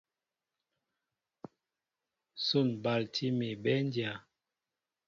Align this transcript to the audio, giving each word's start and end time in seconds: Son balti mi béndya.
Son 2.45 2.67
balti 2.83 3.27
mi 3.37 3.49
béndya. 3.63 4.11